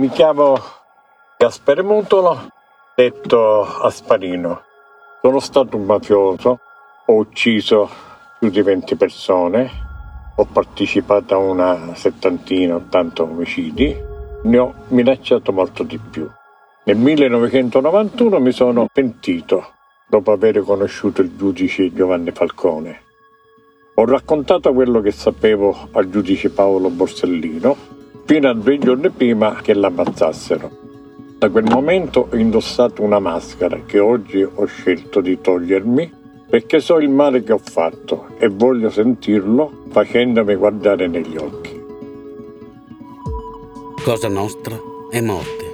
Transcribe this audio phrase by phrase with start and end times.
[0.00, 0.56] Mi chiamo
[1.36, 2.52] Gaspere Mutolo,
[2.94, 4.62] detto Asparino.
[5.20, 6.60] Sono stato un mafioso,
[7.04, 7.90] ho ucciso
[8.38, 9.68] più di 20 persone,
[10.36, 14.00] ho partecipato a una settantina, 80 omicidi,
[14.42, 16.30] ne ho minacciato molto di più.
[16.84, 19.72] Nel 1991 mi sono pentito
[20.06, 23.02] dopo aver conosciuto il giudice Giovanni Falcone.
[23.94, 27.96] Ho raccontato quello che sapevo al giudice Paolo Borsellino
[28.28, 30.70] fino a due giorni prima che l'ammazzassero.
[31.38, 36.12] Da quel momento ho indossato una maschera che oggi ho scelto di togliermi
[36.50, 41.80] perché so il male che ho fatto e voglio sentirlo facendomi guardare negli occhi.
[44.04, 44.78] Cosa nostra
[45.10, 45.64] è morte.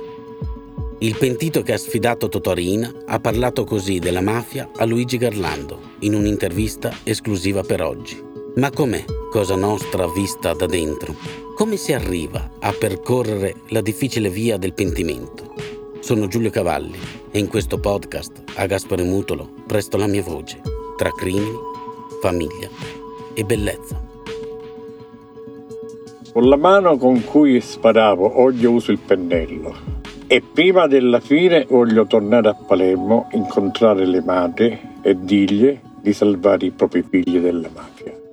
[1.00, 6.14] Il pentito che ha sfidato Totorina ha parlato così della mafia a Luigi Garlando in
[6.14, 8.22] un'intervista esclusiva per oggi.
[8.54, 11.12] Ma com'è Cosa Nostra vista da dentro?
[11.56, 15.54] Come si arriva a percorrere la difficile via del pentimento?
[15.98, 16.96] Sono Giulio Cavalli
[17.32, 20.60] e in questo podcast a Gaspare Mutolo presto la mia voce
[20.96, 21.50] tra crimini,
[22.20, 22.68] famiglia
[23.34, 24.00] e bellezza.
[26.32, 29.74] Con la mano con cui sparavo oggi uso il pennello
[30.28, 36.66] e prima della fine voglio tornare a Palermo, incontrare le madri e dirgli di salvare
[36.66, 38.23] i propri figli dalla mafia.